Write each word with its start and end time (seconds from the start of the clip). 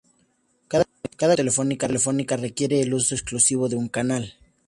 Cada 0.71 0.85
conexión 1.17 1.69
telefónica 1.85 2.35
requería 2.35 2.81
el 2.81 2.95
uso 2.95 3.13
exclusivo 3.13 3.69
de 3.69 3.75
un 3.75 3.87
canal. 3.87 4.33